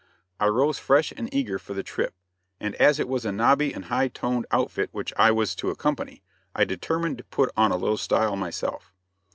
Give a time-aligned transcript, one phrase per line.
[0.39, 2.15] I rose fresh and eager for the trip,
[2.59, 6.23] and as it was a nobby and high toned outfit which I was to accompany,
[6.55, 8.95] I determined to put on a little style myself.